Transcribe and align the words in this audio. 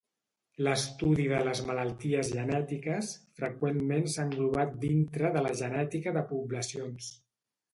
L'estudi 0.67 1.25
de 1.31 1.41
les 1.47 1.59
malalties 1.67 2.31
genètiques 2.37 3.11
freqüentment 3.41 4.09
s'ha 4.15 4.25
englobat 4.29 4.75
dintre 4.87 5.31
de 5.37 5.45
la 5.49 5.53
genètica 5.61 6.17
de 6.19 6.25
poblacions. 6.33 7.13